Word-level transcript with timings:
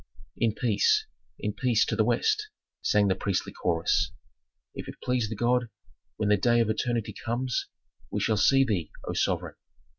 "In 0.35 0.55
peace, 0.55 1.05
in 1.37 1.53
peace 1.53 1.85
to 1.85 1.95
the 1.95 2.03
West," 2.03 2.49
sang 2.81 3.07
the 3.07 3.13
priestly 3.13 3.53
chorus. 3.53 4.11
"If 4.73 4.87
it 4.87 4.95
please 5.03 5.29
the 5.29 5.35
god, 5.35 5.69
when 6.17 6.29
the 6.29 6.37
day 6.37 6.59
of 6.59 6.71
eternity 6.71 7.13
comes, 7.13 7.67
we 8.09 8.19
shall 8.19 8.37
see 8.37 8.63
thee, 8.63 8.89
O 9.07 9.13
sovereign! 9.13 9.57